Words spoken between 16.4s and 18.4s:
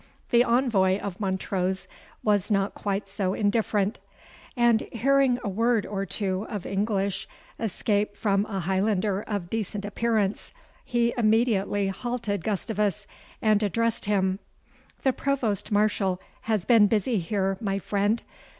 has been busy here, my friend.